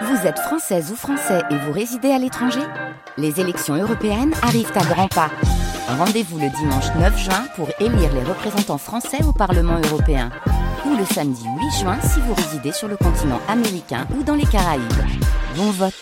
[0.00, 2.62] Vous êtes française ou français et vous résidez à l'étranger
[3.18, 5.30] Les élections européennes arrivent à grands pas.
[5.86, 10.30] Rendez-vous le dimanche 9 juin pour élire les représentants français au Parlement européen.
[10.86, 14.46] Ou le samedi 8 juin si vous résidez sur le continent américain ou dans les
[14.46, 14.82] Caraïbes.
[15.56, 15.92] Bon vote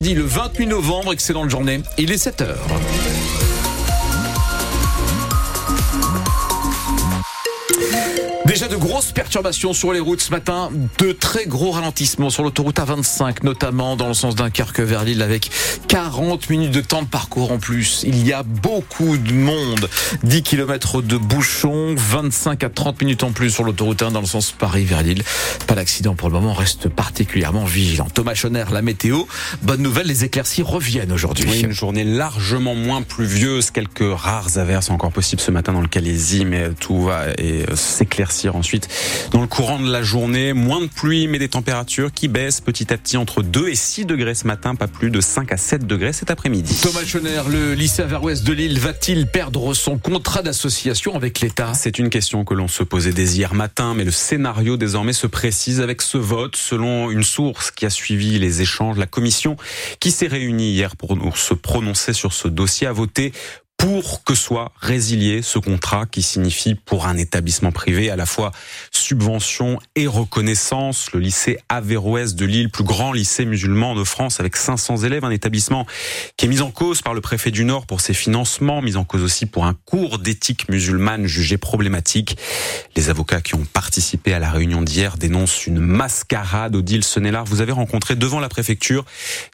[0.00, 2.66] Dit le 28 novembre, excellente journée, il est 7 heures.
[8.64, 12.78] Déjà de grosses perturbations sur les routes ce matin, de très gros ralentissements sur l'autoroute
[12.78, 15.50] A25, notamment dans le sens Dunkerque vers Lille avec
[15.88, 18.04] 40 minutes de temps de parcours en plus.
[18.06, 19.88] Il y a beaucoup de monde.
[20.22, 24.26] 10 km de bouchons, 25 à 30 minutes en plus sur l'autoroute 1 dans le
[24.26, 25.24] sens Paris vers Lille.
[25.66, 28.06] Pas d'accident pour le moment, reste particulièrement vigilant.
[28.14, 29.24] Thomas Schoner, la météo.
[29.62, 31.46] Bonne nouvelle, les éclaircies reviennent aujourd'hui.
[31.50, 35.88] Oui, une journée largement moins pluvieuse, quelques rares averses encore possibles ce matin dans le
[35.88, 37.26] Calaisie, mais tout va
[37.74, 38.88] s'éclaircir ensuite
[39.30, 40.52] dans le courant de la journée.
[40.52, 44.06] Moins de pluie, mais des températures qui baissent petit à petit entre 2 et 6
[44.06, 46.78] degrés ce matin, pas plus de 5 à 7 degrés cet après-midi.
[46.82, 51.72] Thomas Schoner, le lycée Vers-Ouest de Lille va-t-il perdre son contrat d'association avec l'État?
[51.74, 55.26] C'est une question que l'on se posait dès hier matin, mais le scénario désormais se
[55.26, 56.56] précise avec ce vote.
[56.56, 59.56] Selon une source qui a suivi les échanges, la commission
[60.00, 63.32] qui s'est réunie hier pour se prononcer sur ce dossier a voté
[63.84, 68.50] pour que soit résilié ce contrat qui signifie pour un établissement privé à la fois
[68.90, 71.12] subvention et reconnaissance.
[71.12, 75.30] Le lycée Averroès de Lille, plus grand lycée musulman de France avec 500 élèves, un
[75.30, 75.86] établissement
[76.38, 79.04] qui est mis en cause par le préfet du Nord pour ses financements, mis en
[79.04, 82.38] cause aussi pour un cours d'éthique musulmane jugé problématique.
[82.96, 86.74] Les avocats qui ont participé à la réunion d'hier dénoncent une mascarade.
[86.74, 89.04] Odile Senelard, vous avez rencontré devant la préfecture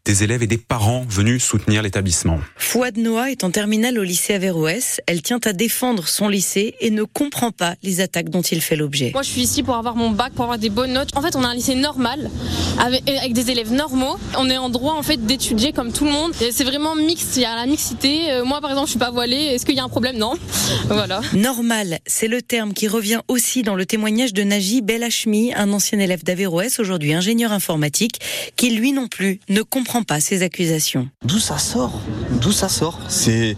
[0.05, 2.39] des élèves et des parents venus soutenir l'établissement.
[2.56, 5.01] Fouad Noah est en terminale au lycée Averroès.
[5.07, 8.77] Elle tient à défendre son lycée et ne comprend pas les attaques dont il fait
[8.77, 9.11] l'objet.
[9.13, 11.11] Moi, je suis ici pour avoir mon bac, pour avoir des bonnes notes.
[11.17, 12.31] En fait, on a un lycée normal,
[12.79, 14.17] avec, des élèves normaux.
[14.37, 16.33] On est en droit, en fait, d'étudier comme tout le monde.
[16.51, 18.31] C'est vraiment mixte, il y a la mixité.
[18.31, 19.37] Euh, moi, par exemple, je suis pas voilée.
[19.37, 20.17] Est-ce qu'il y a un problème?
[20.17, 20.35] Non.
[20.89, 21.20] Voilà.
[21.35, 25.98] Normal, c'est le terme qui revient aussi dans le témoignage de Naji Belachmi, un ancien
[25.98, 28.20] élève d'Averroès, aujourd'hui ingénieur informatique,
[28.57, 31.09] qui lui non plus ne comprend pas ces accusations.
[31.25, 32.01] D'où ça sort?
[32.41, 32.98] D'où ça sort?
[33.09, 33.57] C'est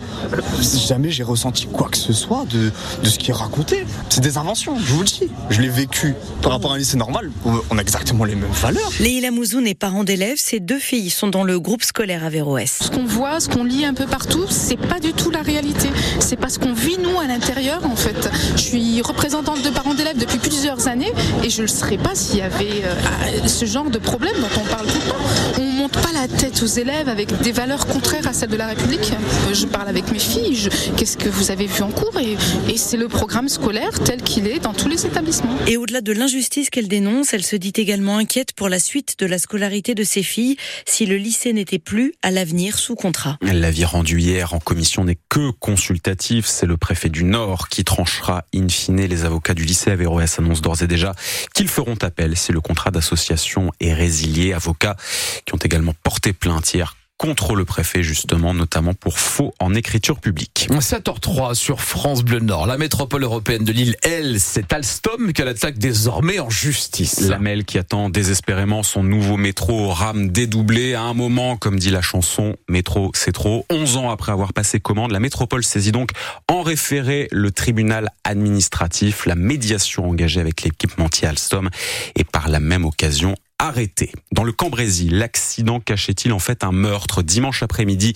[0.86, 2.70] jamais j'ai ressenti quoi que ce soit de,
[3.02, 3.84] de ce qui est raconté.
[4.08, 5.30] C'est des inventions, je vous le dis.
[5.50, 7.30] Je l'ai vécu par rapport à un lycée normal.
[7.70, 8.90] On a exactement les mêmes valeurs.
[9.00, 10.38] Leïla Mouzoun est parent d'élèves.
[10.38, 12.78] Ses deux filles sont dans le groupe scolaire Averroès.
[12.82, 15.88] Ce qu'on voit, ce qu'on lit un peu partout, c'est pas du tout la réalité.
[16.20, 18.30] C'est pas ce qu'on vit nous à l'intérieur en fait.
[18.56, 22.14] Je suis représentante de parents d'élèves depuis plusieurs années et je ne le serais pas
[22.14, 25.62] s'il y avait euh, ce genre de problème dont on parle tout le temps.
[25.62, 28.68] On monte pas la tête aux élèves avec des valeurs contraires à celles de la
[28.68, 29.12] République.
[29.52, 32.36] Je parle avec mes filles, qu'est-ce que vous avez vu en cours et,
[32.72, 35.56] et c'est le programme scolaire tel qu'il est dans tous les établissements.
[35.66, 39.26] Et au-delà de l'injustice qu'elle dénonce, elle se dit également inquiète pour la suite de
[39.26, 40.56] la scolarité de ses filles
[40.86, 43.38] si le lycée n'était plus à l'avenir sous contrat.
[43.42, 46.46] L'avis rendu hier en commission n'est que consultatif.
[46.46, 49.04] C'est le préfet du Nord qui tranchera in fine.
[49.04, 51.12] Les avocats du lycée Averroès annoncent d'ores et déjà
[51.54, 54.52] qu'ils feront appel si le contrat d'association est résilié.
[54.52, 54.96] Avocats
[55.44, 55.71] qui ont également
[56.02, 60.66] porté plainte hier contre le préfet justement, notamment pour faux en écriture publique.
[60.70, 62.66] 7h03 sur France Bleu Nord.
[62.66, 67.20] La métropole européenne de Lille, elle, c'est Alstom qu'elle attaque désormais en justice.
[67.20, 71.90] La Lamel qui attend désespérément son nouveau métro rame dédoublé à un moment, comme dit
[71.90, 73.66] la chanson, métro c'est trop.
[73.70, 76.10] 11 ans après avoir passé commande, la métropole saisit donc
[76.48, 81.70] en référé le tribunal administratif, la médiation engagée avec l'équipementier Alstom
[82.16, 84.10] et par la même occasion arrêté.
[84.32, 88.14] Dans le Cambrésis, l'accident cachait-il en fait un meurtre Dimanche après-midi,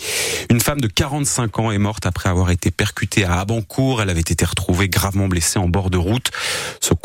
[0.50, 4.02] une femme de 45 ans est morte après avoir été percutée à Abancourt.
[4.02, 6.32] Elle avait été retrouvée gravement blessée en bord de route.
[6.80, 6.96] son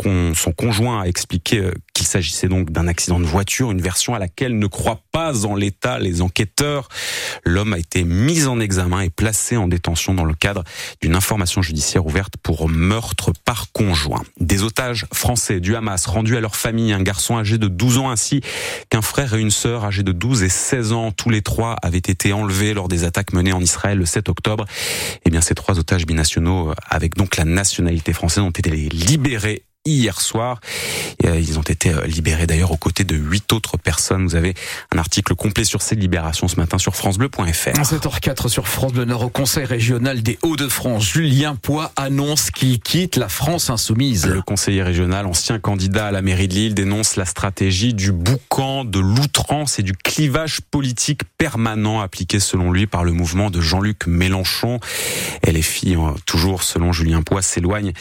[0.54, 4.58] conjoint a expliqué euh, qu'il s'agissait donc d'un accident de voiture, une version à laquelle
[4.58, 6.90] ne croient pas en l'état les enquêteurs.
[7.46, 10.64] L'homme a été mis en examen et placé en détention dans le cadre
[11.00, 14.24] d'une information judiciaire ouverte pour meurtre par conjoint.
[14.40, 18.10] Des otages français du Hamas rendus à leur famille, un garçon âgé de 12 ans
[18.10, 18.42] ainsi
[18.90, 22.00] qu'un frère et une sœur âgés de 12 et 16 ans, tous les trois avaient
[22.00, 24.66] été enlevés lors des attaques menées en Israël le 7 octobre.
[25.24, 30.22] Eh bien, ces trois otages binationaux, avec donc la nationalité française, ont été libérés hier
[30.22, 30.60] soir.
[31.26, 34.26] Euh, ils ont été euh, libérés d'ailleurs aux côtés de huit autres personnes.
[34.26, 34.54] Vous avez
[34.94, 37.42] un article complet sur ces libérations ce matin sur francebleu.fr.
[37.42, 41.04] 7h04 sur France Bleu Nord au Conseil régional des Hauts-de-France.
[41.04, 44.28] Julien Poix annonce qu'il quitte la France insoumise.
[44.28, 48.86] Le conseiller régional, ancien candidat à la mairie de Lille, dénonce la stratégie du boucan,
[48.86, 54.06] de l'outrance et du clivage politique permanent appliqué selon lui par le mouvement de Jean-Luc
[54.06, 54.80] Mélenchon.
[55.44, 57.94] Et les filles, toujours selon Julien Poix, s'éloignent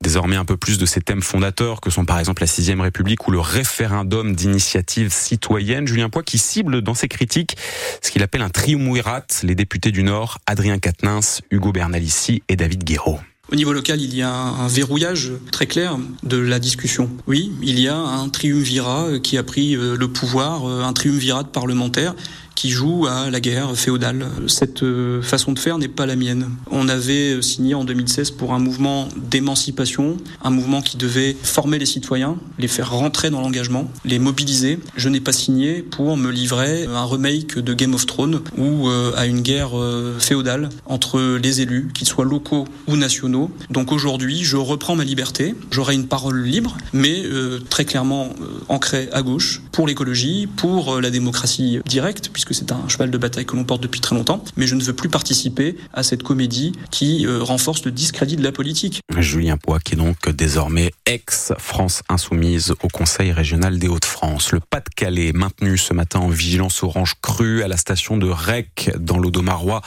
[0.00, 3.26] désormais un peu plus de ces thèmes fondateurs que sont par exemple la Sixième République
[3.28, 7.56] ou le référendum d'initiative citoyenne, Julien Poix qui cible dans ses critiques
[8.00, 12.84] ce qu'il appelle un triumvirat, les députés du Nord, Adrien Quatennens, Hugo Bernalici et David
[12.84, 13.18] Guéraud.
[13.52, 17.08] Au niveau local, il y a un verrouillage très clair de la discussion.
[17.28, 21.44] Oui, il y a un triumvirat qui a pris euh, le pouvoir, euh, un triumvirat
[21.44, 22.16] parlementaire
[22.56, 24.26] qui joue à la guerre féodale.
[24.48, 26.48] Cette euh, façon de faire n'est pas la mienne.
[26.70, 31.86] On avait signé en 2016 pour un mouvement d'émancipation, un mouvement qui devait former les
[31.86, 34.80] citoyens, les faire rentrer dans l'engagement, les mobiliser.
[34.96, 39.12] Je n'ai pas signé pour me livrer un remake de Game of Thrones ou euh,
[39.16, 43.50] à une guerre euh, féodale entre les élus, qu'ils soient locaux ou nationaux.
[43.68, 47.22] Donc aujourd'hui, je reprends ma liberté, j'aurai une parole libre, mais
[47.68, 48.30] très clairement
[48.68, 53.46] ancrée à gauche, pour l'écologie, pour la démocratie directe, puisque c'est un cheval de bataille
[53.46, 56.72] que l'on porte depuis très longtemps, mais je ne veux plus participer à cette comédie
[56.90, 59.00] qui euh, renforce le discrédit de la politique.
[59.18, 64.52] Julien Poix, qui est donc désormais ex-France Insoumise au Conseil régional des Hauts-de-France.
[64.52, 69.18] Le Pas-de-Calais maintenu ce matin en vigilance orange crue à la station de Rec dans
[69.18, 69.82] l'Audomarois.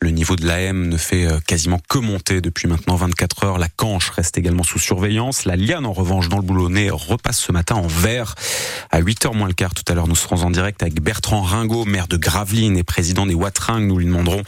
[0.00, 3.58] Le niveau de l'AM ne fait euh, quasiment que monter depuis maintenant 24 heures.
[3.58, 5.44] La Canche reste également sous surveillance.
[5.44, 8.34] La Liane, en revanche, dans le Boulonnais, repasse ce matin en vert.
[8.90, 11.84] À 8h moins le quart, tout à l'heure, nous serons en direct avec Bertrand Ringot,
[11.94, 13.86] maire de Gravelines et président des Watring.
[13.86, 14.42] Nous lui demanderons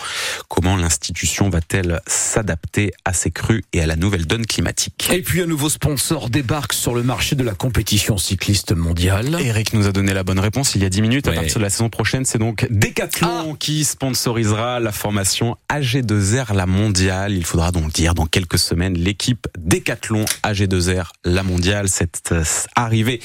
[0.48, 5.08] comment l'institution va-t-elle s'adapter à ces crues et à la nouvelle donne climatique.
[5.12, 9.38] Et puis un nouveau sponsor débarque sur le marché de la compétition cycliste mondiale.
[9.40, 11.28] Eric nous a donné la bonne réponse il y a 10 minutes.
[11.28, 13.56] À partir de la saison prochaine, c'est donc Decathlon ah.
[13.60, 17.32] qui sponsorisera la formation AG2R la mondiale.
[17.32, 21.88] Il faudra donc dire dans quelques semaines l'équipe Decathlon AG2R la mondiale.
[21.88, 22.34] Cette
[22.75, 23.20] arrivée,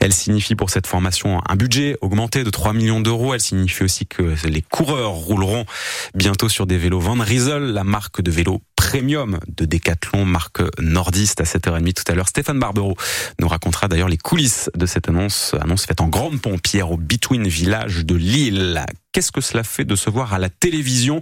[0.00, 3.32] elle signifie pour cette formation un budget augmenté de 3 millions d'euros.
[3.32, 5.66] Elle signifie signifie aussi que les coureurs rouleront
[6.14, 11.42] bientôt sur des vélos Van Riesel, la marque de vélos premium de Decathlon, marque nordiste
[11.42, 12.28] à 7h30 tout à l'heure.
[12.28, 12.96] Stéphane Barbero
[13.38, 17.46] nous racontera d'ailleurs les coulisses de cette annonce, annonce faite en grande pompière au Between
[17.46, 21.20] Village de Lille qu'est-ce que cela fait de se voir à la télévision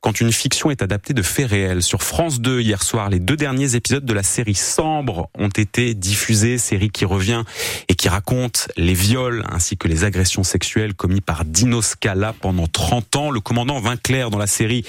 [0.00, 1.82] quand une fiction est adaptée de faits réels.
[1.82, 5.94] Sur France 2, hier soir, les deux derniers épisodes de la série Sambre ont été
[5.94, 7.44] diffusés, série qui revient
[7.88, 12.66] et qui raconte les viols ainsi que les agressions sexuelles commis par Dino Scala pendant
[12.66, 13.30] 30 ans.
[13.30, 14.84] Le commandant Vinclair dans la série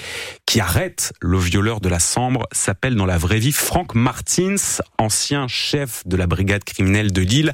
[0.46, 4.56] qui arrête le violeur de la Sambre s'appelle dans la vraie vie Frank Martins,
[4.98, 7.52] ancien chef de la brigade criminelle de Lille.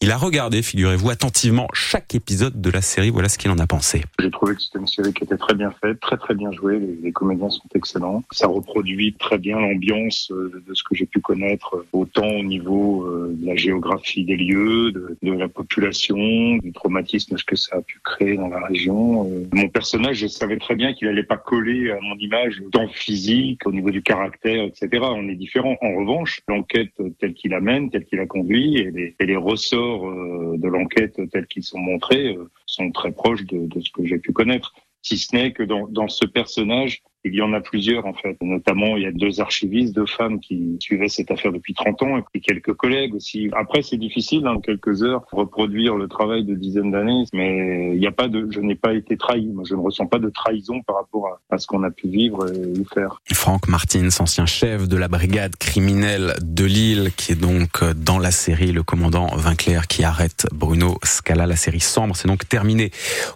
[0.00, 3.10] Il a regardé, figurez-vous, attentivement chaque épisode de la série.
[3.10, 4.04] Voilà ce qu'il en a pensé
[4.34, 6.78] trouvé que c'était une série qui était très bien faite, très très bien jouée.
[7.02, 8.22] Les, comédiens sont excellents.
[8.32, 12.42] Ça reproduit très bien l'ambiance euh, de ce que j'ai pu connaître, euh, autant au
[12.42, 16.16] niveau euh, de la géographie des lieux, de, la population,
[16.56, 19.30] du traumatisme que ça a pu créer dans la région.
[19.52, 23.66] Mon personnage, je savais très bien qu'il allait pas coller à mon image, tant physique,
[23.66, 24.88] au niveau du caractère, etc.
[25.02, 25.76] On est différents.
[25.80, 30.10] En revanche, l'enquête telle qu'il amène, telle qu'il a conduit, et les ressorts
[30.56, 32.36] de l'enquête tels qu'ils sont montrés
[32.74, 34.74] sont très proches de, ce que j'ai pu connaître.
[35.02, 38.36] Si ce n'est que dans ce personnage, il y en a plusieurs, en fait.
[38.42, 42.18] Notamment, il y a deux archivistes, deux femmes qui suivaient cette affaire depuis 30 ans,
[42.18, 43.50] et puis quelques collègues aussi.
[43.52, 48.06] Après, c'est difficile, en quelques heures, reproduire le travail de dizaines d'années, mais il n'y
[48.06, 49.46] a pas de, je n'ai pas été trahi.
[49.46, 52.46] Moi, je ne ressens pas de trahison par rapport à, ce qu'on a pu vivre
[52.52, 53.20] et faire.
[53.32, 58.30] Franck Martins, ancien chef de la brigade criminelle de Lille, qui est donc dans la
[58.30, 61.46] série Le Commandant Vinclair qui arrête Bruno Scala.
[61.46, 62.90] La série Sombre, c'est donc terminé.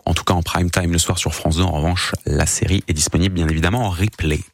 [0.04, 1.62] En tout cas, en prime time le soir sur France 2.
[1.62, 4.44] En revanche, la série est disponible, bien évidemment, en replay.